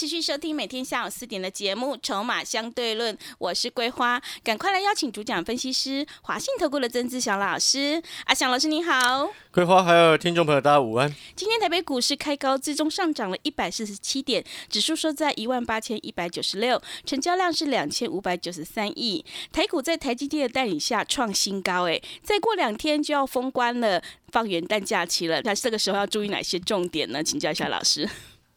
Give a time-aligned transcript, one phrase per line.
[0.00, 8.02] 持续收听每天下午四点的节目《筹码相对论》，我是桂花，赶快来邀请主讲分析师华信投顾的曾志祥老师。
[8.24, 11.14] 阿祥老师你好，桂花还有听众朋友大家午安。
[11.36, 19.22] 今天台北股市开高，最终上涨了一百四十七点，指数收在一万八千一百九十六，成交量是两千五百九十三亿。
[19.52, 27.22] 台股在台积电的带领下创新高，哎，再过两天就要封关了，放元旦假期了，那这个时候要注意哪些重点呢？
[27.22, 28.08] 请教一下老师。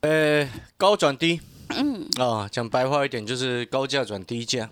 [0.04, 1.40] 呃，高转低，
[1.70, 2.06] 嗯。
[2.18, 4.70] 啊，讲白话一点就是高价转低价，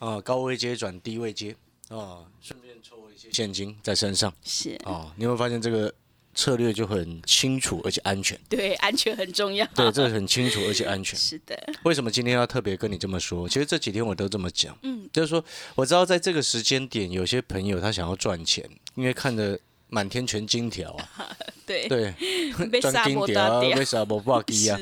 [0.00, 1.54] 啊，高位接转低位接，
[1.88, 4.76] 啊，顺便抽一些现金在身上，是。
[4.84, 5.94] 啊，你会发现这个
[6.34, 9.64] 策略就很清楚而且安全，对，安全很重要。
[9.76, 11.16] 对，这个很清楚而且安全。
[11.16, 13.48] 是的，为什么今天要特别跟你这么说？
[13.48, 15.44] 其实这几天我都这么讲，嗯，就是说
[15.76, 19.56] 我知道在这个时间点，有些朋友他想要赚钱，因为看着
[19.94, 21.36] 满天全金条啊。
[21.64, 22.12] 对 对，
[22.68, 24.78] 被杀金条啊，为啥不挂机啊？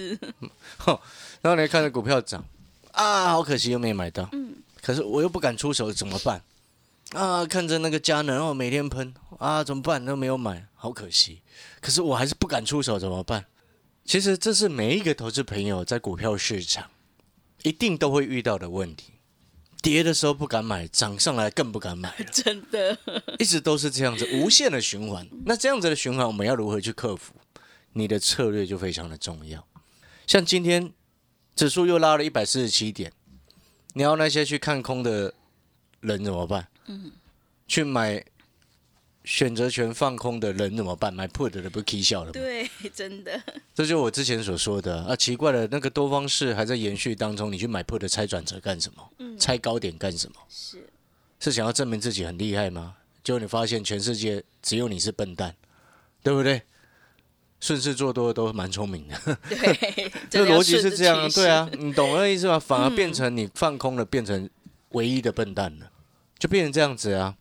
[1.42, 2.42] 然后你看着股票涨
[2.92, 4.26] 啊，好可惜又没买到。
[4.32, 6.42] 嗯，可是我又不敢出手，怎么办？
[7.12, 10.02] 啊，看着那个佳能哦，每天喷啊，怎么办？
[10.04, 11.42] 都没有买，好可惜。
[11.80, 13.44] 可是我还是不敢出手，怎么办？
[14.04, 16.90] 其实这是每一个投资朋友在股票市场
[17.62, 19.11] 一定都会遇到的问题。
[19.82, 22.96] 跌的时候不敢买，涨上来更不敢买， 真的，
[23.38, 25.28] 一直都是这样子，无限的循环。
[25.44, 27.34] 那这样子的循环，我们要如何去克服？
[27.92, 29.66] 你的策略就非常的重要。
[30.26, 30.92] 像今天
[31.56, 33.12] 指数又拉了一百四十七点，
[33.94, 35.34] 你要那些去看空的
[36.00, 36.68] 人怎么办？
[36.86, 37.10] 嗯，
[37.66, 38.24] 去买。
[39.24, 41.12] 选择权放空的人怎么办？
[41.12, 42.32] 买 put 的不是 K 笑了吗？
[42.32, 43.40] 对，真的。
[43.74, 49.08] 这就我之前所说的啊，奇怪了，那个多方式还在延续当中，你去买 put 猜转折干什么？
[49.18, 50.36] 嗯，猜高点干什么？
[50.48, 50.84] 是
[51.38, 52.94] 是想要证明自己很厉害吗？
[53.22, 55.54] 结果你发现全世界只有你是笨蛋，
[56.22, 56.62] 对不对？
[57.60, 59.38] 顺势做多都蛮聪明的。
[59.48, 62.58] 对， 这逻辑是这样，对啊，你懂我意思吗？
[62.58, 64.50] 反而变成你放空了，变成
[64.88, 65.88] 唯一的笨蛋了，
[66.40, 67.36] 就变成这样子啊。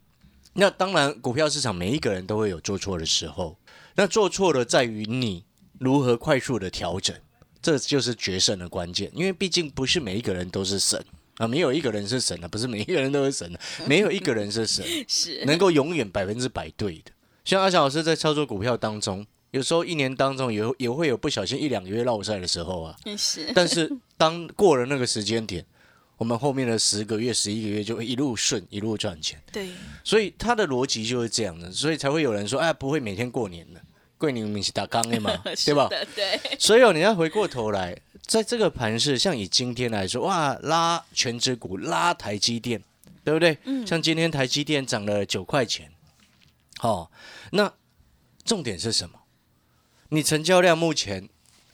[0.53, 3.57] 那当然，股票市场每一个人都会有做错的时候。
[3.95, 5.45] 那做错了在于你
[5.79, 7.15] 如何快速的调整，
[7.61, 9.09] 这就是决胜的关键。
[9.13, 11.03] 因为毕竟不是每一个人都是神
[11.37, 17.11] 啊，没有一个人是神的，不是每一个人都是神的，没有一个人是神，是能够永远百分之百对的。
[17.45, 22.95] 像阿翔老师在操作股票当中，有时候一年当中也也会有不小心一两个月落赛的时候啊。
[23.17, 25.65] 是，但是当过了那个时间点。
[26.21, 29.41] 我们后面的十个月、十一个月就会一路顺，一路赚钱。
[29.51, 29.71] 对，
[30.03, 33.81] 所以它的逻辑就是这样的，所以才会有人说：“哎，不会每天过年的，
[34.19, 36.39] 桂林明明是打钢的嘛， 对吧？”对。
[36.59, 42.83] 所以哦，你要回过头来，在这个盘市，像以今天来说，哇，拉全指股，拉台积电，
[43.23, 43.57] 对不对？
[43.63, 43.87] 嗯。
[43.87, 45.91] 像今天台积电涨了九块钱，
[46.77, 47.11] 好，
[47.51, 47.73] 那
[48.45, 49.21] 重点是什么？
[50.09, 51.27] 你成交量目前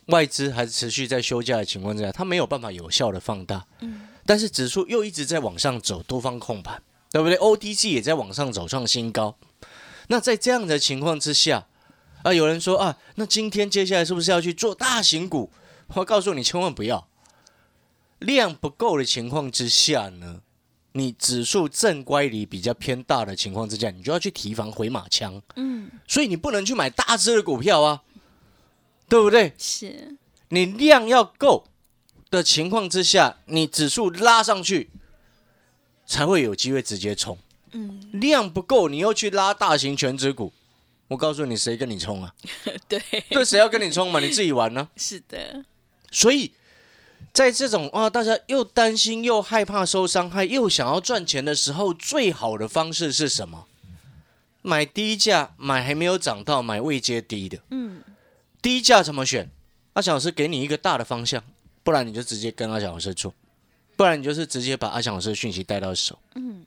[0.07, 3.66] 外资还是持续在休假的情况之下，它没有办法有效的放大。
[3.79, 4.07] 嗯。
[4.25, 9.38] 但是指数又一直在往上走，多方控盘，对不对？OTG 也在往上走，创新高。
[10.09, 11.67] 那在这样的情况之下，
[12.23, 15.50] 啊，有人说啊，那今天接下来是不是要去做大型股？
[15.94, 17.07] 我告诉你，千万不要。
[18.19, 20.41] 量不够的情况之下呢，
[20.91, 25.41] 你指数正乖离比较偏大的情况之下，你就要去提防回马枪。
[25.56, 28.03] 嗯，所以你不能去买大只的股票啊，
[29.09, 29.53] 对不对？
[29.57, 30.18] 是，
[30.50, 31.66] 你量要够。
[32.29, 34.90] 的情况之下，你指数拉上去，
[36.06, 37.38] 才会有机会直接冲。
[37.72, 40.51] 嗯，量不够，你又去拉大型全指股，
[41.07, 42.35] 我告诉你，谁跟你冲啊？
[42.90, 44.19] 对，对，谁要跟你冲嘛？
[44.19, 44.90] 你自己玩呢？
[44.97, 45.63] 是的。
[46.12, 46.51] 所以，
[47.31, 53.67] 在这种啊，大家又担心又害怕受伤害，又想要赚钱的时候，最好的方式是什么？
[54.61, 57.59] 买低价，买还没有涨到，买未接低的。
[57.70, 57.97] 嗯，
[58.61, 59.49] 低价怎么选？
[59.93, 61.43] 阿强老师给你一个大的方向。
[61.83, 63.33] 不然你就直接跟阿强老师做，
[63.95, 66.19] 不然你就是直接把阿强老师的讯息带到手。
[66.35, 66.65] 嗯，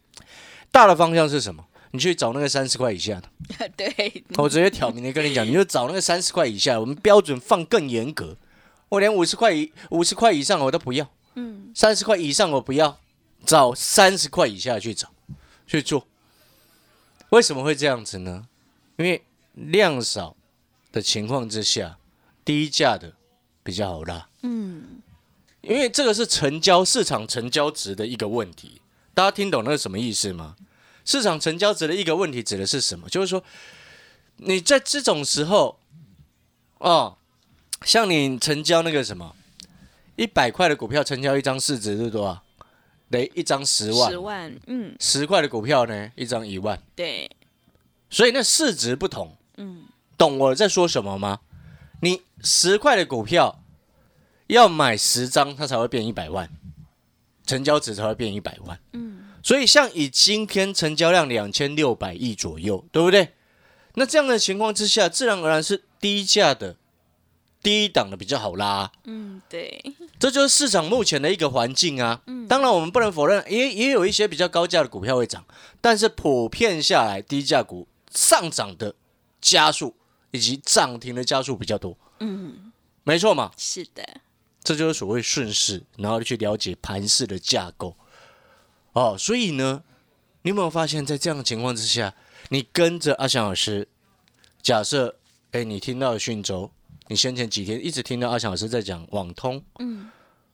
[0.73, 1.63] 大的方向是什么？
[1.91, 3.69] 你去找那个三十块以下的。
[3.77, 8.35] 对，我直接挑明的跟你讲，你就找那个三十块以下，我们标准放更严格。
[8.89, 11.07] 我连五十块以五十块以上我都不要。
[11.35, 12.99] 嗯，三十块以上我不要，
[13.45, 15.11] 找三十块以下去找
[15.67, 16.07] 去做。
[17.29, 18.49] 为什么会这样子呢？
[18.97, 19.23] 因为
[19.53, 20.35] 量少
[20.93, 21.99] 的情况之下，
[22.45, 23.15] 低价的
[23.63, 24.29] 比较好拉。
[24.43, 25.03] 嗯。
[25.63, 28.81] 因为这个是成交市场成交值的一个问题，
[29.13, 30.57] 大家听懂那是什么意思吗？
[31.05, 33.11] 市场成交值的一个问题指的是什么？
[33.11, 33.45] 就是说
[34.37, 35.79] 你在这种时候，
[36.79, 37.19] 哦，
[37.85, 39.37] 像你成交那个什么
[40.17, 42.43] 一百块的股票，成交一张市值是多少？
[43.11, 47.31] 得一张十万十，万，嗯，十块的股票呢，一张一万，对，
[48.09, 49.37] 所以那市值不同。
[49.59, 49.85] 嗯，
[50.21, 51.41] 懂我在说什么吗？
[52.03, 53.65] 你十块的股票
[54.49, 56.51] 要买十张，它才会变一百万，
[57.47, 58.79] 成交值才会变一百万。
[58.93, 63.33] 嗯，所以像以今天成交量两千六百亿左右，对不对？
[63.95, 66.77] 那这样的情况之下，自然而然是低价的、
[67.63, 68.93] 低档的比较好拉。
[69.05, 69.83] 嗯，对，
[70.19, 72.21] 这就是市场目前的一个环境啊。
[72.27, 75.47] 嗯当然我们不能否认，也也有一些比较高价的股票会涨，
[75.81, 78.95] 但是普遍下来，低价股上涨的
[79.41, 79.95] 加速
[80.31, 81.97] 以及涨停的加速比较多。
[82.21, 82.73] 嗯，
[83.05, 84.21] 没错嘛，是的，
[84.63, 87.97] 这就是所谓顺势，然后去了解盘势的架构。
[88.93, 89.83] 哦，所以呢，
[90.43, 92.15] 你有没有发现，在这样的情况之下，
[92.49, 93.89] 你跟着阿翔老师，
[94.61, 95.17] 假设，
[95.53, 96.71] 哎，你听到讯州，
[97.09, 100.11] 你先前几天一直听到阿翔老师在讲网通，嗯，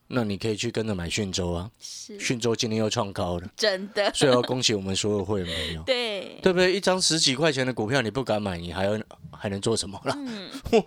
[0.07, 1.69] 那你可以去跟着买讯州啊。
[1.79, 2.17] 是。
[2.19, 6.73] 讯州今天又创高了，真的，所以要恭喜我们所有会员朋友，对，对不对？
[6.75, 8.99] 一张十几块钱的股票你不敢买，你还要
[9.31, 10.13] 还能做什么啦？
[10.17, 10.49] 嗯，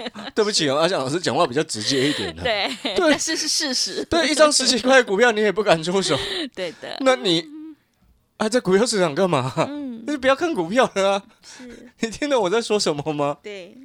[0.34, 2.42] 对不起啊，阿翔老师讲话比较直接一点的。
[2.42, 6.16] 对， 但是是事实，对，一张十几块的股票你也不敢出手，
[6.54, 7.44] 对的，那你
[8.36, 9.52] 啊在股票市场干嘛？
[9.68, 11.22] 嗯，那就不要看股票了啊！
[11.42, 13.38] 是，你听懂我在说什么吗？
[13.42, 13.76] 对，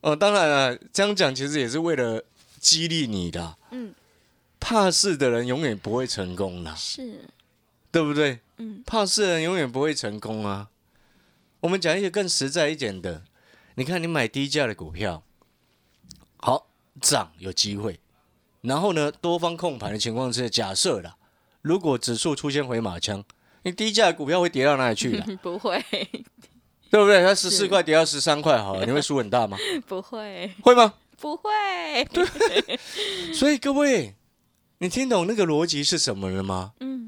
[0.00, 2.24] 哦，当然了，这样讲其实也是为了
[2.58, 3.56] 激励你的。
[3.70, 3.94] 嗯，
[4.58, 7.24] 怕事的人永远不会成功的，是，
[7.90, 8.40] 对不对？
[8.58, 10.68] 嗯，怕事人永远不会成功啊。
[11.60, 13.24] 我们讲一些更实在一点的，
[13.74, 15.22] 你看你买低价的股票，
[16.36, 16.68] 好
[17.00, 18.00] 涨有机会，
[18.62, 21.16] 然后呢，多方控盘的情况之下假设啦，
[21.62, 23.24] 如果指数出现回马枪，
[23.62, 25.26] 你低价的股票会跌到哪里去啦？
[25.42, 25.82] 不会，
[26.90, 27.22] 对不对？
[27.22, 29.56] 它十四块跌到十三块，好了，你会输很大吗？
[29.86, 30.94] 不会，会吗？
[31.18, 31.50] 不会，
[32.12, 32.24] 对
[33.34, 34.14] 所以各位，
[34.78, 36.72] 你听懂那个逻辑是什么了吗？
[36.80, 36.99] 嗯，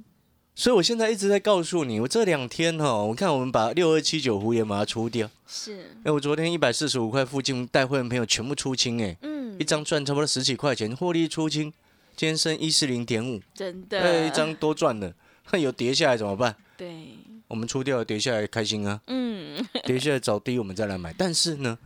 [0.55, 5.31] 所以我现在一直在告诉你，我这两天哈，我看我们把六二七九胡言把它出掉。
[5.47, 11.73] 是，哎，我昨天一百四十五块附近带会员朋友全部出清，哎，嗯一，张赚差不多十几块钱，获利出清，
[12.15, 15.15] 今天升一四零点五，真的，哎，一张多赚了。
[15.51, 16.55] 那 有跌下来怎么办？
[16.77, 17.09] 对，
[17.49, 21.15] 我们出掉跌下来开心啊，嗯，跌下来找低我们再来买。
[21.17, 21.79] 但是呢，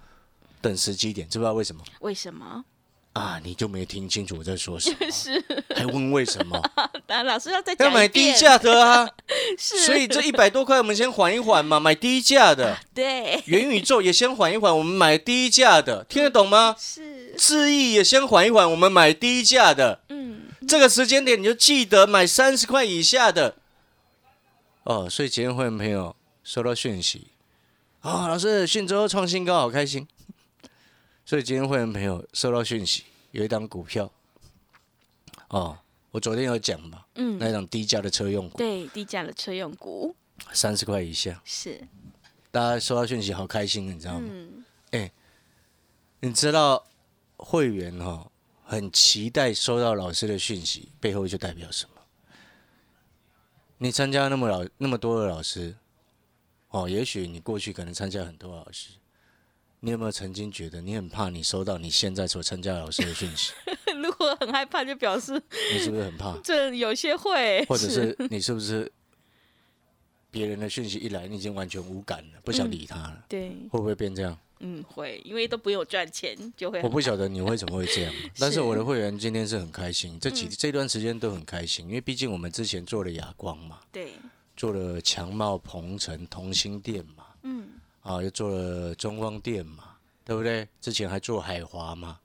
[0.60, 2.64] 等时机点，知不知道为什么为什么？
[3.18, 3.40] 啊？
[3.42, 6.60] 你就没听清楚我在说什么， 是，还问为什么？
[7.08, 9.08] 那老师要再讲要买低，价的啊，
[9.58, 12.76] 是，所以这一百多块我们先缓一缓嘛，买低价的。
[12.94, 16.76] 对，元宇宙也先缓一缓，我们买低价的，听得懂吗？
[16.78, 20.00] 是，智易也先缓一缓，我们买低价的。
[20.08, 23.56] 嗯，这个时间点你就记得买三十块以下的。
[24.84, 26.14] 哦，所以结婚会员朋友
[26.44, 27.28] 收到讯息，
[28.00, 30.06] 啊、老师讯州创新高，好开心。
[31.26, 33.02] 所以今天会员朋友收到讯息，
[33.32, 34.08] 有一档股票，
[35.48, 35.76] 哦，
[36.12, 40.14] 我昨天有讲嘛，嗯，那一档低价的车用股，对，低价的车用股。
[40.52, 41.82] 三十块以下，是，
[42.52, 44.30] 大家收到讯息好开心，你知道吗？
[44.92, 45.10] 嗯，
[46.20, 46.86] 你知道
[47.36, 48.30] 会员哈、哦、
[48.62, 52.02] 很期待收到老师的讯息，背后就代表什么？
[53.78, 55.74] 你参加那么老那么多的老师，
[56.68, 58.90] 哦，也许你过去可能参加很多老师，
[59.80, 63.52] 你有没有曾经觉得你很怕你收到你现在所参加老师的讯息？
[64.02, 65.32] 如果很害怕，就表示
[65.72, 66.36] 你是不是很怕？
[66.44, 68.90] 这有些会，或者是你是不是
[70.30, 73.24] 别人的讯息一来，你已经完全无感了，不想理他了？
[73.28, 74.36] 对，会不会变这样？
[74.60, 84.12] 嗯，会，因为都不用赚钱，就会我不晓得你为什么会这样，但是我的会员今天是很开心，这几、这段时间都很开心，因为毕竟我们之前做了哑光嘛，对，
[84.56, 87.68] 做了强茂、鹏城、同心店嘛，嗯，
[88.06, 90.66] 啊，又做了中光电嘛，对不对？
[90.80, 92.20] 之前还做海华嘛，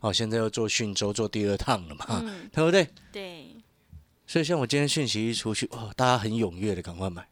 [0.00, 2.88] 哦、现在又做讯州，做第二趟了嘛，嗯对不对？
[3.10, 3.56] 对，
[4.26, 7.26] 所以像我今天讯息一出去，哦，大家很踊跃的赶快买，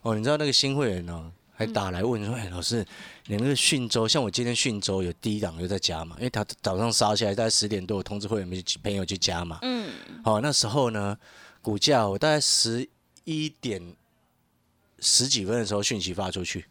[0.00, 2.82] 哦，你知道那个新会员哦，还打来问说，哎、老师，
[3.26, 9.92] 你那个讯州，像我今天讯州有低档又在加嘛，因为他早上杀下来，大概十点多，我通知会员们朋友去加嘛，嗯，
[10.24, 11.18] 好、那时候呢，
[11.60, 12.88] 股价我大概十
[13.24, 13.94] 一点
[15.00, 16.64] 十几分的时候讯息发出去，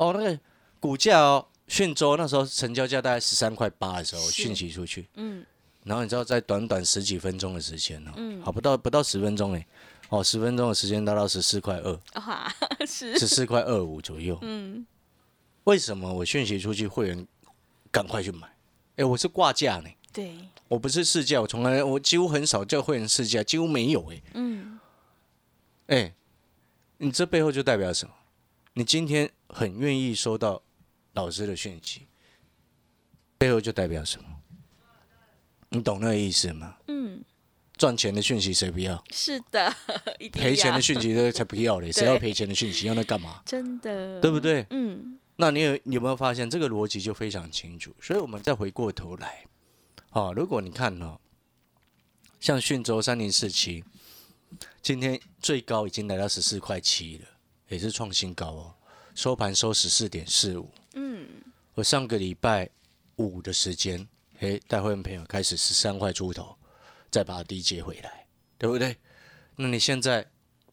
[0.00, 0.40] 哦，那个
[0.80, 4.30] 股价哦，讯州那时候成交价大概十三块八的时候是。
[4.42, 5.44] 讯息出去，嗯，
[5.84, 8.40] 然后你知道在短短十几分钟的时间哦、嗯。
[8.40, 9.66] 好不到不到十分钟哎，
[10.08, 12.50] 哦，十分钟的时间达到十四块二，哇，
[12.86, 14.38] 是，十四块二五左右。
[14.40, 14.86] 嗯，
[15.64, 17.26] 为什么我讯息出去会员
[17.90, 18.48] 赶快去买？
[18.96, 20.34] 哎，我是挂价呢，对，
[20.68, 24.80] 我不是试驾，我从来我几乎很少叫会员试驾，几乎没有哎、嗯，
[25.88, 26.14] 哎、
[26.96, 28.14] 你这背后就代表什么？
[28.72, 30.62] 你今天很愿意收到
[31.12, 32.06] 老师的讯息，
[33.38, 34.28] 背后就代表什么？
[35.70, 36.76] 你懂那个意思吗？
[36.88, 37.22] 嗯，
[37.76, 39.02] 赚钱的讯息谁不要？
[39.10, 39.72] 是的，
[40.18, 41.92] 一定赔钱的讯息这才不要嘞！
[41.92, 42.86] 谁要赔钱的讯息？
[42.86, 43.42] 要那干嘛？
[43.46, 44.66] 真的，对不对？
[44.70, 47.94] 嗯，那你有你有没有发现这个逻辑就非常清楚？
[48.00, 49.44] 所以我们再回过头来，
[50.10, 51.18] 哦，如果你看哦，
[52.40, 53.84] 像讯州三零四七，
[54.82, 57.26] 今天最高已经来到十四块七了，
[57.68, 58.74] 也是创新高哦，
[59.20, 60.66] 收盘收十四点四五。
[60.94, 61.28] 嗯，
[61.74, 62.66] 我上个礼拜
[63.16, 64.08] 五的时间，
[64.38, 66.56] 诶，带会员朋友开始十三块出头，
[67.10, 68.96] 再把它低接回来，对不对？
[69.56, 70.26] 那你现在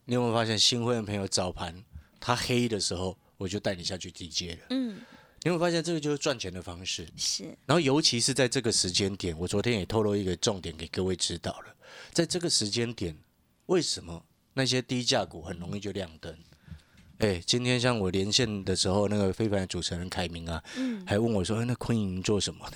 [0.05, 1.83] 你有没有发现新会员朋友早盘
[2.21, 4.67] 它黑的时候，我就带你下去低接了。
[4.69, 4.95] 嗯，
[5.43, 7.05] 你有没有发现这个就是赚钱的方式？
[7.17, 11.75] 是，然后尤其是在这个时间点，我昨天也透露一个重点给各位知道了，
[12.13, 13.13] 在这个时间点，
[13.65, 16.33] 为什么那些低价股很容易就亮灯？
[17.19, 22.69] 哎，今天像我连线的时候，那个非凡的主持人凯明啊，嗯，还问我说：“哎那昆莹做什么？”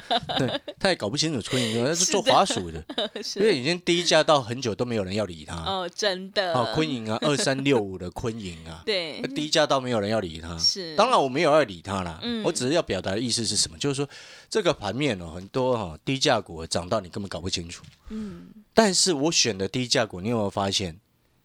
[0.38, 2.82] 对，他也搞不清楚昆莹，他是是做的滑鼠的，
[3.36, 5.54] 因为已经低价到很久都没有人要理他。
[5.56, 10.56] 哦，真的，哦，昆莹啊，二三六五的昆莹啊，对，低价到没有人要理他。
[10.56, 13.76] 是，当然我没有要理他啦，嗯我只是要表达的意思是什么？
[13.78, 14.08] 就是说
[14.48, 17.84] 这个盘面哦，很多哈、低价股涨到你根本搞不清楚。
[18.08, 20.98] 嗯，但是我选的低价股，你有没有发现？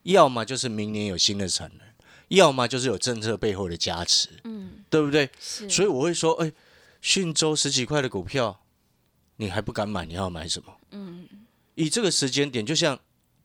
[0.04, 1.86] 要么就是明年有新的产能，
[2.30, 5.28] 要么就是有政策背后的加持，嗯，对不对？
[5.40, 6.52] 是，所以我会说，哎，
[7.00, 8.60] 讯州十几块的股票，
[9.36, 10.72] 你还不敢买，你要买什么？
[10.92, 11.26] 嗯，
[11.74, 12.98] 以这个时间点，就像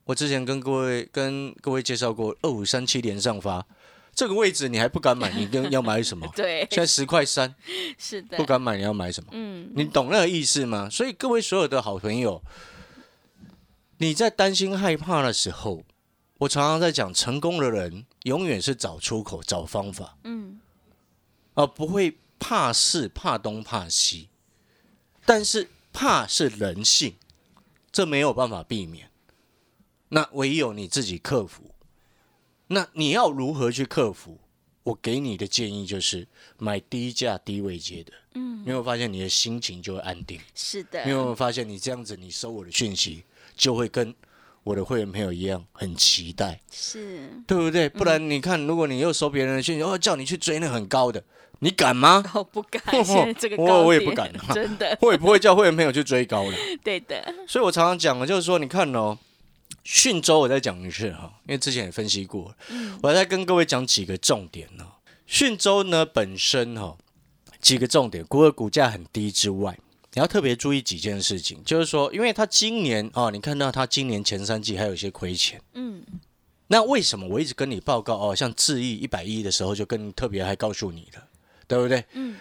[0.03, 3.65] 我之前跟各位跟各位介绍过，二五三七连上发
[4.13, 6.29] 这个位置，你还不敢买，你跟要买什么？
[6.37, 7.55] 对，现在十块三，
[7.97, 9.31] 是的，不敢买，你要买什么？
[9.33, 10.87] 嗯，你懂那个意思吗？
[10.91, 12.43] 所以各位所有的好朋友，
[13.97, 15.83] 你在担心害怕的时候，
[16.37, 20.59] 我常常在讲，成功的人永远是找出口、找方法，嗯，
[21.53, 24.29] 而不会怕事、怕东怕西。
[25.25, 27.15] 但是怕是人性，
[27.91, 29.09] 这没有办法避免。
[30.09, 31.71] 那唯有你自己克服。
[32.67, 34.39] 那你要如何去克服？
[34.83, 36.27] 我给你的建议就是
[36.57, 38.13] 买低价低位接的。
[38.33, 40.39] 嗯，你有没有发现你的心情就会安定？
[40.53, 43.23] 是的，你有没有发现你这样子，你收我的讯息
[43.55, 44.13] 就会跟
[44.65, 47.87] 我的会员朋友一样很期待，是，对不对？
[47.87, 51.23] 不然你看，如果你又收别人的讯息，哦，叫你去追那很高的，
[51.59, 52.23] 你敢吗？
[52.33, 56.57] 哦，不敢， 现在这个高我我也不点敢啊 真的， 我也不会叫会员朋友去追高的。
[56.83, 59.15] 对的，所以我常常讲的就是说，你看哦，
[59.83, 62.55] 讯州我再讲一次哈，因为之前也分析过了，
[63.03, 64.97] 我再跟各位讲几个重点哦。
[65.27, 66.97] 讯州呢本身哈
[67.61, 69.77] 几个重点，除了股价很低之外，
[70.15, 76.01] 你要特别注意几件事情，就是说，因为它今年哦，你看到它今年前三季还有一些亏钱，嗯，
[76.67, 81.27] 那为什么我一直跟你报告哦，像智毅一百亿的时候就跟特别还告诉你了，
[81.67, 82.05] 对不对？
[82.13, 82.37] 嗯，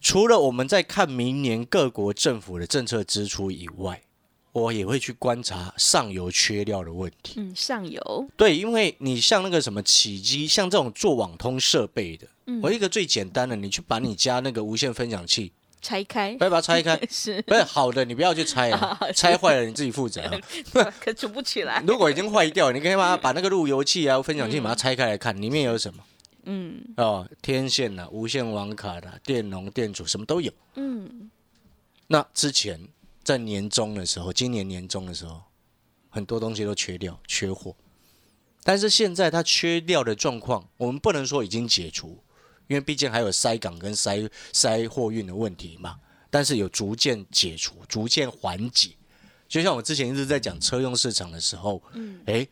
[0.00, 4.02] 除了我们在看明年各国政府的政策支出以外，
[4.50, 7.34] 我也会去观察上游缺料的问题。
[7.36, 12.60] 嗯，上游，对，因为你像那个什么起机，像这种做网通设备的，嗯。
[12.60, 15.52] 我一个最简单的，你去把你家那个无线分享器，
[15.84, 16.34] 拆开。
[16.36, 20.32] 不，要把它拆开， 是，不是好的，你不要去拆啊， 拆坏了你自己负责啊。
[20.98, 26.02] 可组不起来，如果已经坏掉，你可以把它把那个路由器啊、分享器把它拆开来看，里面有什么？
[26.44, 26.82] 嗯。
[26.96, 30.50] 哦，天线呐、无线网卡的、电容、电阻什么都有。
[30.76, 31.30] 嗯，
[32.06, 32.88] 那之前
[33.22, 35.42] 在年终的时候，今年年终的时候，
[36.08, 37.76] 很多东西都缺掉、缺货。
[38.66, 42.23] 但是现在它缺掉的状况，我们不能说已经解除，
[42.66, 45.98] 因为毕竟还有塞港跟塞塞货运的问题嘛。
[46.30, 48.90] 但是有逐渐解除、逐渐缓解。
[49.46, 52.48] 就像我之前一直在讲车用市场的时候，嗯，诶，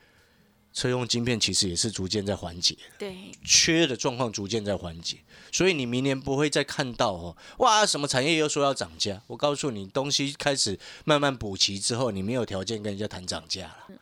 [0.72, 2.76] 车用晶片其实也是逐渐在缓解。
[2.96, 5.16] 对，缺的状况逐渐在缓解，
[5.50, 9.20] 所以你明年不会再看到哦，哇，什么产业又说要涨价？
[9.26, 13.96] 我告诉你，东西开始慢慢补齐之后，你没有条件跟人家谈涨价了。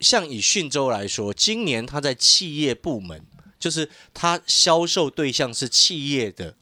[0.00, 3.22] 像以讯州来说，今年它在企业部门，
[3.58, 6.54] 就是它销售对象是企业的，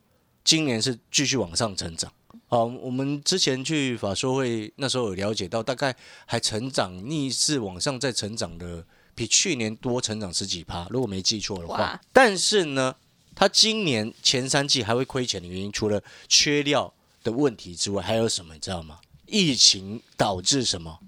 [0.45, 2.13] 今年是继续往上成长。
[2.49, 5.95] 好，我们之前去法说会那时候有了解到，大概
[6.27, 8.85] 还成长逆势往上再成长的，
[9.15, 12.01] 比去年多成长十几趴，如果没记错的话。
[12.13, 12.95] 但是呢，
[13.35, 18.55] 它今年前三季还会亏钱的原因，除了缺料的问题之外，还有什么？
[18.55, 19.01] 你知道吗？
[19.27, 21.01] 疫情导致什么？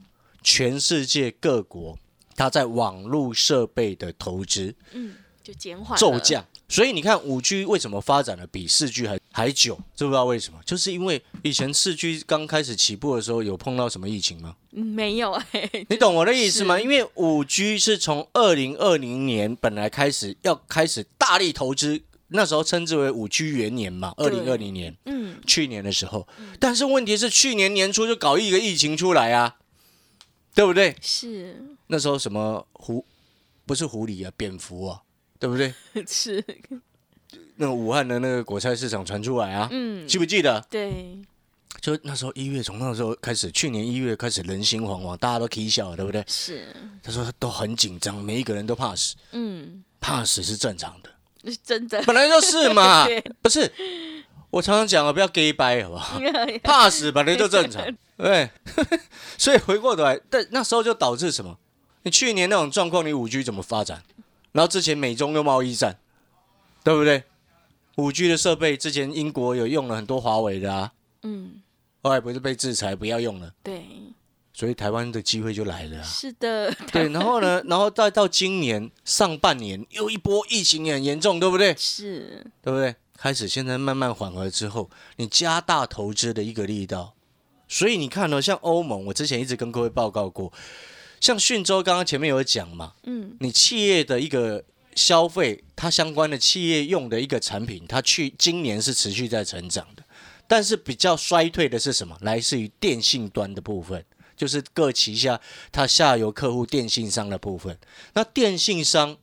[0.42, 1.96] 全世界各国
[2.34, 5.14] 它在网络设备的投资，嗯，
[5.48, 6.44] 就减缓骤降。
[6.68, 9.74] 所以你看五 G 为什么发展的比四 G 还还久？
[9.96, 10.58] 知不知道为什么？
[10.66, 14.54] 就是因为以前四 G 刚开始起步的时候，有碰到什么疫情吗？
[14.72, 16.78] 嗯没有哎、你懂我的意思吗？
[16.78, 26.28] 因为五 G 是从二零二零年本来开始要开始大力投资，那时候称之为五 G 元年嘛，二对零二零年嗯，去年的时候。
[26.60, 29.56] 但是问题是去年年初就搞一个疫情出来啊，
[30.54, 30.94] 对不对？
[31.00, 33.06] 是那时候什么狐
[33.64, 35.00] 不是狐狸啊，蝙蝠啊，
[35.38, 35.72] 对不对？
[36.06, 36.44] 是，
[37.56, 40.64] 那个武汉的那个果菜市场传出来啊，嗯，记不记得？
[40.70, 41.18] 对，
[41.80, 46.24] 就那时候一月，从那时候开始，去年一月开始人心惶惶，大家都啼笑了，对不对？
[46.26, 51.10] 是，他说都很紧张，每一个人都怕死，嗯，怕死是正常的，
[51.50, 53.06] 是真的，本来就是嘛，
[53.42, 53.70] 不是？
[54.50, 56.18] 我常常讲啊，不要 gay 掰，好不好？
[56.64, 57.84] 怕死本来就正常，
[58.16, 58.48] 对。
[59.36, 61.58] 所以回过头来，但那时候就导致什么？
[62.04, 64.02] 你去年那种状况，你五 G 怎么发展？
[64.58, 65.96] 然后之前美中又贸易战，
[66.82, 67.22] 对不对？
[67.94, 71.60] 五 G 的设备之前英国有用了很多华为的啊，嗯，
[72.02, 73.84] 后来不是被制裁不要用了，对，
[74.52, 76.02] 所以台湾的机会就来了啊。
[76.02, 81.72] 是的，对，然后呢， 然后再到今年上半年又一波疫情也很严重，对不对？
[81.78, 82.96] 是，对不对？
[83.16, 87.14] 开始现在慢慢缓和之后，你加大投资的一个力道，
[87.68, 90.52] 所以你看呢、像欧盟，我之前一直跟各位报告过，
[91.20, 100.02] 像讯州刚刚前面有讲嘛，嗯，你企业的一个消费，它相关的企业用的一个产品，它去今年是持续在成长的，
[100.46, 102.16] 但是比较衰退的是什么？
[102.20, 104.04] 来自于电信端的部分，
[104.36, 105.40] 就是各旗下
[105.72, 107.78] 它下游客户电信商的部分。
[108.14, 109.16] 那电信商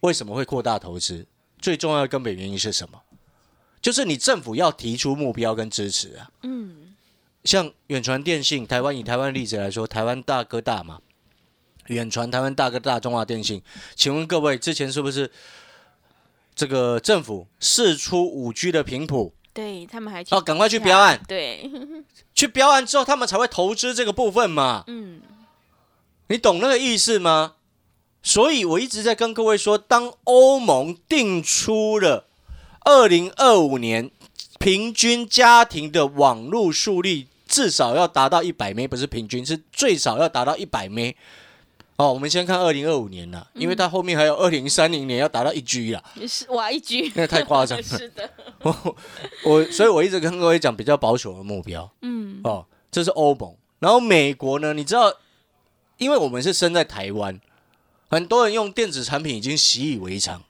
[0.00, 1.26] 为什么会扩大投资？
[1.58, 3.00] 最重要的根本原因是什么？
[3.80, 6.30] 就是你政府要提出目标跟支持啊。
[6.42, 6.53] 嗯，
[7.44, 11.00] 像远传电信，台湾以台湾例子来说，台湾大哥大嘛，
[11.86, 13.62] 远传台湾大哥大中华电信，
[13.94, 15.30] 请问各位之前是不是
[16.54, 21.70] 这个政府试出五 G 的频谱，对他们还去要赶快去标案，对，
[22.34, 24.84] 去标案之后他们才会投资这个部分嘛？
[24.86, 25.20] 嗯，
[26.28, 27.56] 你懂那个意思吗？
[28.22, 32.26] 所以我一直在跟各位说，当欧盟定出了
[32.86, 34.10] 二零二五年
[34.58, 41.16] 平均家庭的网络速率至少要达到一百枚不是平均，是最少要达到一百枚。
[41.94, 47.78] 哦，我们先看二零二五年了，因为它后面还有二零三零年要达到一 G 了，是哇一 G，那太夸张。
[47.78, 47.84] 了。
[47.86, 48.28] 是的，
[49.44, 51.88] 我所以我一直跟各位讲比较保守的目标。
[52.02, 53.54] 嗯，哦，这是欧盟。
[53.78, 55.14] 然后美国呢，你知道，
[55.98, 57.40] 因为我们是生在台湾，
[58.10, 60.42] 很多人用电子产品已经习以为常，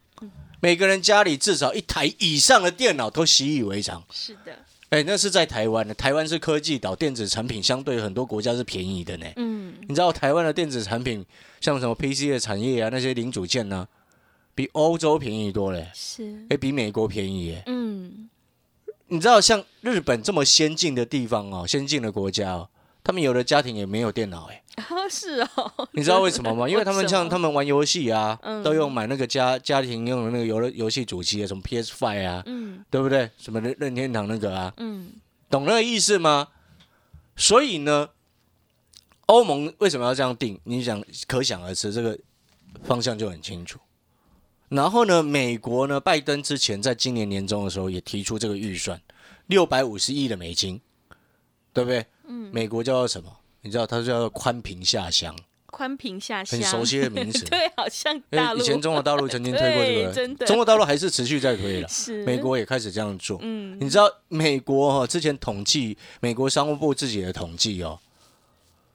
[0.60, 4.02] 每个人家里至少一台以上的电脑都习以为常。
[4.10, 4.58] 是的，
[4.94, 9.26] 哎，那是在台湾的，台湾是科技岛，电子产品相对很多国家是便宜的呢。
[9.34, 11.26] 嗯，你知道台湾的电子产品，
[11.60, 13.88] 像什么 PC 的产业啊，那些零组件呢、
[14.54, 17.64] 比欧洲便宜多嘞，是，哎，比美国便宜耶。
[17.66, 18.30] 嗯，
[19.08, 22.68] 你知道像日本这么先进的地方哦，先进的国家哦，
[23.04, 26.66] 他们有的家庭也没有电脑哎，哦， 是哦， 你知道为什么吗？
[26.68, 33.30] 因为他们像他们，玩游戏啊，嗯都用买那个家家庭用的那个游乐游戏主机啊，什么 PS Five 啊，嗯对不对？
[33.36, 35.12] 什么任任天堂那个啊，嗯，
[35.50, 36.48] 懂那个意思吗？
[37.36, 38.08] 所以呢，
[39.26, 40.58] 欧盟为什么要这样定？
[40.64, 42.18] 你想可想而知，这个
[42.84, 43.78] 方向就很清楚。
[44.70, 49.00] 然后呢，美国呢，拜登之前在今年年中的时候也提出这个预算，
[49.46, 50.80] 六百五十亿的美金，
[51.72, 52.06] 对不对？
[52.26, 52.50] 嗯。
[52.52, 53.30] 美国叫做什么？
[53.62, 55.34] 你知道它叫做宽屏下乡，
[55.66, 57.44] 宽屏下乡，很熟悉的名词。
[57.48, 58.60] 对，好像大陆。
[58.60, 60.46] 以前中国大陆曾经推过这个， 真的。
[60.46, 62.24] 中国大陆还是持续在推了，是。
[62.26, 63.38] 美，国也开始这样做。
[63.40, 67.98] 嗯，你知道美国哈、哦、之前统计，美国商务部自己的统计哦，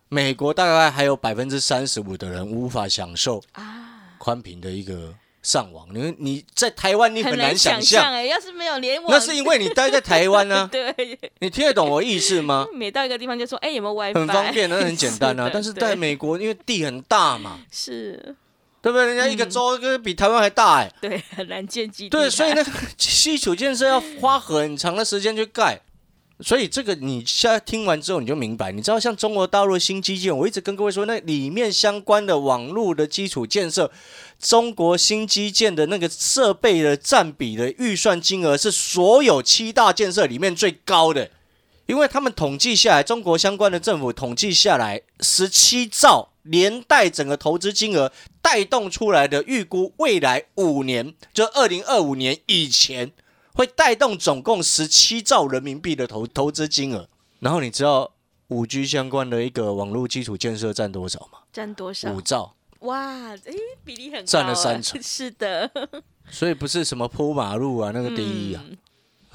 [0.07, 10.93] 美国大概还有百分之三十五的人无法享受啊，宽频的一个上网，因为你在台湾你很难想想象，哎，要是没有联网，那是因为你待在台湾啊， 对，
[11.39, 12.67] 你听得懂我意思吗？
[12.75, 14.13] 每到一个地方就说，哎，有没有 WiFi？
[14.13, 15.45] 很方便，那很 简单啊。
[15.45, 18.35] 的但是在美国，因为地很大嘛，是，
[18.81, 19.05] 对不对？
[19.05, 22.09] 人家一个州跟比台湾还大哎、对，很难建基地。
[22.09, 25.79] 对，所以那个基础建设要花很长的时间去盖，
[26.41, 33.91] 所以这个你现在听完之后你就明白，你知道像中国大陆新基建，我一直跟各位说，那里面相关的网络的基础建设，
[34.39, 41.29] 中国新基建的那个设备的占比的预算金额是所有七大建设里面最高的。
[41.87, 48.11] 因为他们统计下来，中国相关的政府统计下来，十七兆连带整个投资金额
[48.43, 53.11] 带动出来的预估，未来五年，就二零二五年以前，
[53.59, 57.09] 会带动总共十七兆人民币的投投资金额。
[57.41, 58.09] 然后你知道
[58.47, 61.39] 五 G 相关的一个网络基础建设占多少吗？
[61.51, 62.21] 占多少五？
[62.21, 65.69] 兆，哇，哎，比例很高，占了三 成是的，
[66.31, 68.63] 所以不是什么铺马路啊，那个第一啊，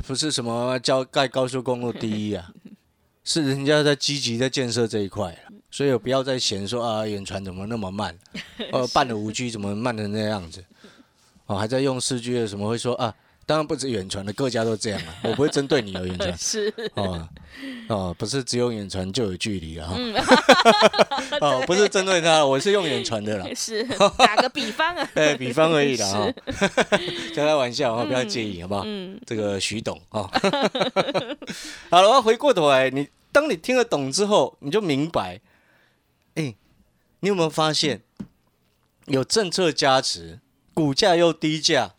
[0.06, 2.50] 不是什么交盖高速公路第一啊，
[3.24, 5.38] 是人家在积极在建设这一块了。
[5.70, 8.18] 所以不要再嫌说啊，远传怎么那么慢，
[8.72, 10.64] 呃， 办的五 G 怎么慢成那样子，
[11.44, 13.14] 哦，还在用四 G 的，怎么会说啊？
[13.46, 15.14] 当然不止远传的，各家都这样啊。
[15.24, 17.28] 我不会针对你哦，远传是哦
[17.88, 19.96] 哦，不是只有远传就有距离了哈。
[21.40, 23.46] 哦，不是针对他，我是用远传的啦。
[23.54, 23.84] 是
[24.16, 26.32] 打个比方啊，哎，比方而已啦哈，
[27.34, 28.82] 开开玩笑啊，不要介意好不好？
[28.84, 30.30] 嗯，这个徐董啊，
[31.90, 35.40] 好了，我要回过头来，你当你听得懂之后，你就明白，
[36.34, 36.54] 哎，
[37.20, 38.02] 你有没有发现
[39.06, 40.40] 有政策加持，
[40.72, 41.93] 股价又低价？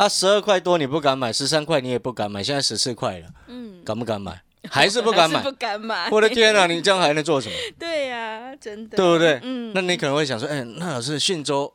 [0.00, 4.42] 啊，十二块多你不敢买，十三块你也不敢买，现在十四块了，嗯，敢不敢买？
[4.70, 5.42] 还是不敢买？
[5.42, 6.08] 不敢买。
[6.10, 7.54] 我的天啊，你这样还能做什么？
[7.78, 9.38] 对呀，真的，对不对？
[9.42, 11.70] 嗯，那你可能会想说，哎，那老师信州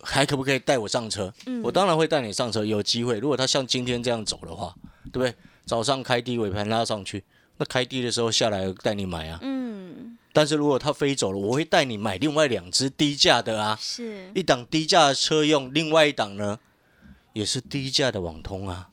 [0.00, 1.32] 还可不可以带我上车？
[1.46, 3.20] 嗯我当然会带你上车，有机会。
[3.20, 4.74] 如果他像今天这样走的话，
[5.12, 5.32] 对不对？
[5.64, 7.22] 早上开低，尾盘拉上去，
[7.58, 9.38] 那开低的时候下来带你买啊。
[9.42, 16.58] 嗯，但是如果他飞走了，我会带你买另外两只低价的啊，是，一档低价的车用，另外一档呢
[17.32, 18.90] 也是低价的网通啊，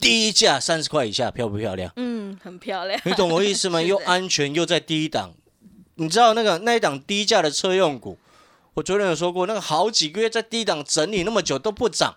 [0.00, 1.92] 低价三十块以下，漂不漂亮？
[1.96, 3.00] 嗯，很漂亮。
[3.04, 3.80] 你懂我意思吗？
[3.82, 5.34] 又安全又在低档，
[5.96, 8.18] 你知道那个那一档低价的车用股，
[8.74, 12.16] 我昨天有说过，那个好几个月在低档整理那么久都不涨，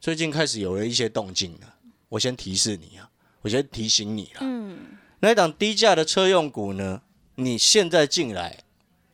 [0.00, 1.74] 最近开始有了一些动静了。
[2.10, 3.08] 我先提示你啊，
[3.42, 4.40] 我先提醒你了。
[4.40, 4.78] 嗯，
[5.20, 7.02] 那一档低价的车用股呢，
[7.36, 8.58] 你现在进来，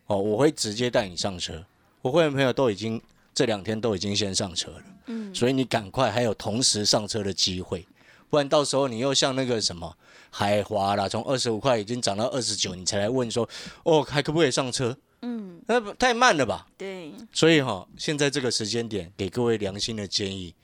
[0.06, 1.64] 哦，我会直接带你上车。
[2.00, 3.02] 我会员朋友都已经
[3.36, 7.86] 这两天都已经先上车了，嗯，所以你赶快还有同时上车的机会，
[8.30, 9.94] 不然到时候你又像那个什么
[10.30, 13.46] 海华啦，从二十五块已经涨到二十九，你才来问说，
[13.82, 14.96] 哦，还可不可以上车？
[15.20, 16.66] 嗯，那不太慢了吧？
[16.78, 20.54] 对，所以哈、现在这个时间点，给各位良心的建议，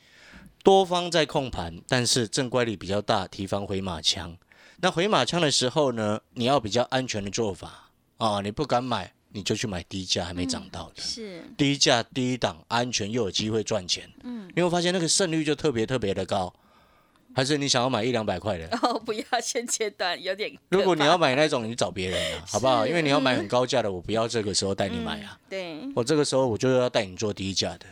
[0.64, 4.34] 多方在控盘，但是正乖离比较大，提防回马枪。
[4.80, 14.10] 那回马枪的时候呢，你要比较安全的做法啊，你不敢买，你就去买低价还没涨到的，是，低价低档，安全又有机会赚钱。
[14.22, 16.52] 嗯，你会发现那个胜率就特别特别的高。
[17.34, 18.68] 还是你想要买一两百块的？
[18.82, 20.54] 哦，不要现阶段有点。
[20.68, 22.86] 如果你要买那种，你找别人啊， 好不好？
[22.86, 25.38] 因为你要买很高价的，我不要这个时候带你买啊。
[25.38, 27.86] 嗯，对，我这个时候我就要带你做低价的，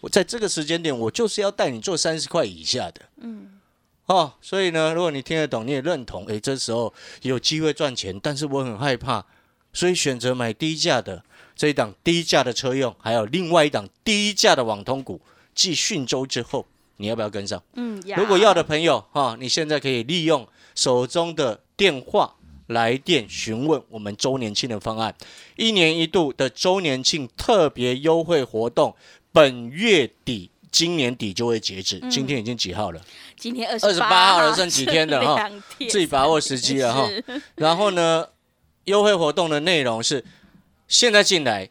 [0.00, 3.02] 我在这个时间点，我就是要带你做三十块以下的。
[3.18, 3.60] 嗯，
[4.06, 6.92] 哦，所以呢，如果你听得懂，你也认同，诶，这时候
[7.22, 9.24] 有机会赚钱，但是我很害怕，
[9.72, 11.22] 所以选择买低价的
[11.56, 15.20] 这一档低价的车用，还有另外一档低价的网通股，
[15.54, 17.62] 继讯州之后，你要不要跟上？
[17.74, 22.34] 嗯，如果要的朋友哈、你现在可以利用手中的电话
[22.66, 25.14] 来电询问我们周年庆的方案，
[25.56, 28.94] 一年一度的周年庆特别优惠活动，
[29.32, 30.50] 本月底。
[30.70, 33.00] 今年底就会截止，今天已经几号了？
[33.36, 35.50] 今天二十八号了剩几天了哈
[35.90, 37.06] 自己把握时机了哈
[37.56, 38.26] 然后呢，
[38.84, 40.24] 优惠活动的内容是
[40.88, 41.70] 现在进来，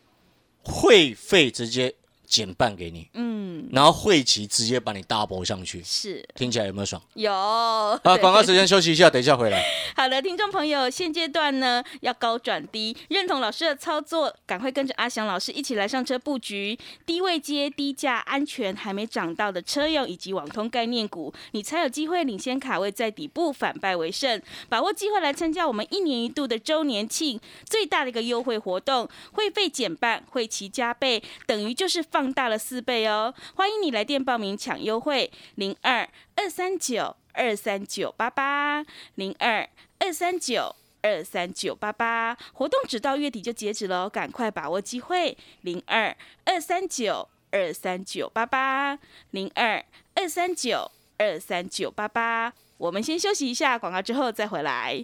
[0.63, 1.95] 会费直接
[2.32, 6.26] 减半给你，嗯，然后会期直接把你 double 上去，是。
[6.34, 7.02] 听起来有没有爽？
[7.15, 7.30] 有。
[7.34, 9.62] 啊，广告时间休息一下，等一下回来。
[9.98, 16.80] 好的，听众朋友，现阶段呢要高转低，认同老师的操作，赶快跟着阿翔老师一起来上车布局。
[17.06, 24.41] 低位接、低价、安全还没涨到的车用以及网通概念股，你才有机会领先卡位在底部，反败为胜。
[24.70, 33.34] 把握机会来参加我们一年一度的周年庆最大的一个优惠活动，会费减半，会期加倍，等于就是放放大了四倍哦。
[33.56, 39.68] 欢迎你来电报名抢优惠，零二二三九二三九八八零二。
[39.98, 45.36] 二三九二三九八八，活动直到月底就截止喽，赶快把握机会。
[45.62, 49.00] 零二二三九二三九八八，
[49.32, 52.54] 零二二三九二三九八八。
[52.78, 55.04] 我们先休息一下，广告之后再回来。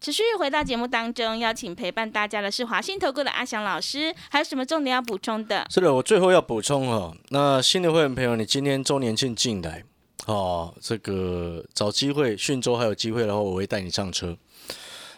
[0.00, 5.66] 持续回到节目当中，邀请陪伴大家的是华信投顾的阿翔老师，还有什么重点要补充的？
[5.68, 9.84] 是的，我最后要补充哦，那新的会员朋友，你今天周年庆进来
[10.24, 14.34] 哦，这个找机会，讯州还有机会的话，我会带你上车。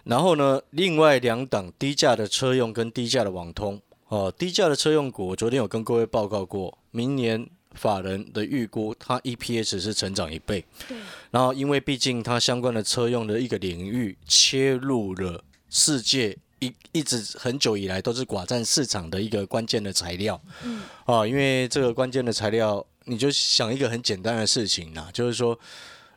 [0.03, 10.65] 然后呢，另外两档低价的车用跟低价的网通哦，低价的车用股，我昨天有跟各位报告过，明年法人的预估，它 EPS 是成长一倍。
[10.89, 10.97] 对，
[11.33, 20.41] 然后因为毕竟它相关的车用的一个领域切入了世界一一直很久以来都是寡占市场的一个关键的材料。
[20.63, 25.59] 嗯，啊，因为这个关键的材料，你就想一个很简单的事情呐，就是说，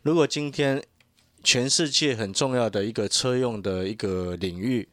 [0.04, 0.84] 如果今天
[1.44, 4.88] 全世界很重要的一个车用的一个领域，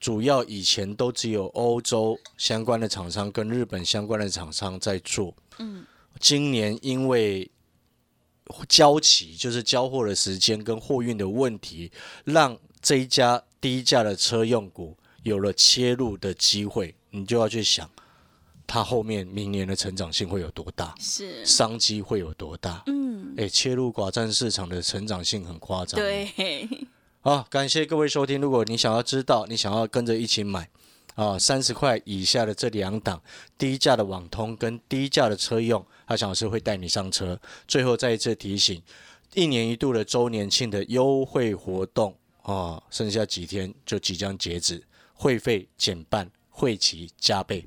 [0.00, 5.34] 主要以前都只有欧洲相关的厂商跟日本相关的厂商在做。
[5.58, 5.84] 嗯，
[6.18, 7.50] 今年因为
[8.68, 11.90] 交期，就是交货的时间跟货运的问题，
[12.24, 17.90] 让这一家低价的车用股有了切入的机会，你就要去想，
[18.66, 22.82] 它后面明年的成长性会有多大，是，商机会有多大。
[22.86, 26.00] 嗯，哎，切入寡占市场的成长性很夸张。
[26.00, 26.30] 对，
[27.20, 28.40] 好，感谢各位收听。
[28.40, 30.70] 如果你想要知道，你想要跟着一起买
[31.16, 33.20] 啊，三十块以下的这两档
[33.58, 37.40] 低价的网通跟低价的车用，阿翔老师会带你上车。
[37.66, 38.80] 最后再一次提醒，
[39.34, 47.66] 一年一度的周年庆的优惠活动啊，剩下几天就即将截止，会费减半，会期加倍。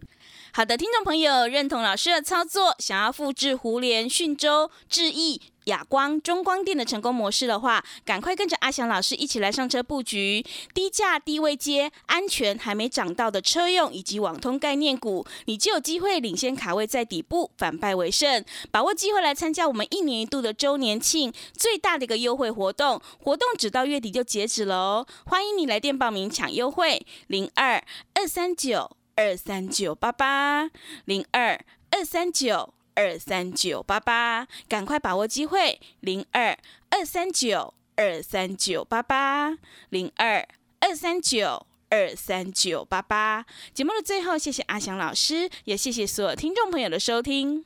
[0.60, 18.44] 好的，听众朋友认同老师的操作，想要复制胡联、讯州、智毅、亚光、中光电的成功模式的话，赶快跟着阿翔老师一起来上车布局低价、低位接、安全还没涨到的车用以及网通概念股，你就有机会领先卡位在底部，反败为胜。
[18.70, 25.08] 把握机会来参加我们一年一度的周年庆最大的一个优惠活动，活动只到月底就截止了哦。
[25.26, 27.82] 欢迎你来电报名抢优惠，零二
[28.14, 28.99] 二三九。
[29.20, 30.72] 二三九八八
[31.04, 31.60] 零二
[31.92, 35.78] 二三九二三九八八，赶快把握机会！
[36.00, 36.58] 零二
[36.90, 39.58] 二三九二三九八八
[39.90, 40.48] 零二
[40.80, 43.46] 二三九二三九八八。
[43.74, 47.66] 节目的最后，谢谢阿翔老师，也谢谢所有听众朋友的收听。